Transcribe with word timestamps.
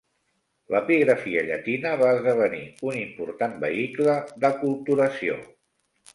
L'epigrafia 0.75 1.43
llatina 1.49 1.91
va 2.03 2.13
esdevenir 2.21 2.63
un 2.93 2.99
important 3.03 3.55
vehicle 3.67 4.19
d'aculturació. 4.43 5.39